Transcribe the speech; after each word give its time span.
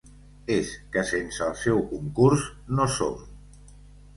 És 0.53 0.69
que 0.95 1.03
sense 1.09 1.43
el 1.49 1.53
seu 1.65 1.83
concurs 1.91 2.49
no 2.81 2.89
som. 2.99 3.21